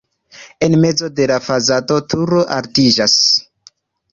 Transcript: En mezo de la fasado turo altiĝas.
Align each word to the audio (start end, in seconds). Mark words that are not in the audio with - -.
En 0.67 0.77
mezo 0.85 1.09
de 1.19 1.27
la 1.33 1.37
fasado 1.49 1.99
turo 2.15 2.41
altiĝas. 2.59 3.17